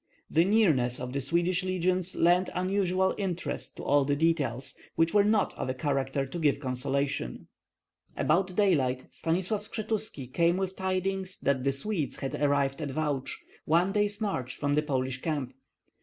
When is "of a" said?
5.53-5.75